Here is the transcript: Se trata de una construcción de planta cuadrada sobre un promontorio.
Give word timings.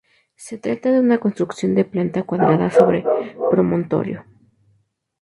Se 0.35 0.57
trata 0.57 0.91
de 0.91 0.99
una 0.99 1.19
construcción 1.19 1.75
de 1.75 1.85
planta 1.85 2.23
cuadrada 2.23 2.71
sobre 2.71 3.05
un 3.07 3.49
promontorio. 3.51 4.25